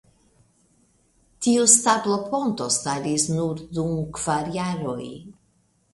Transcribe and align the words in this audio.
Tiu 1.47 1.67
stabloponto 1.73 2.69
staris 2.77 3.29
nur 3.35 3.63
dum 3.79 3.95
kvar 4.19 4.51
jaroj. 4.61 5.07